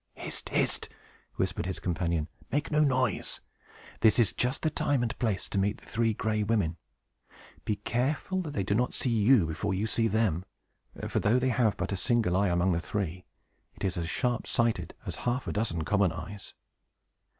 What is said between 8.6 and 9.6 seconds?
do not see you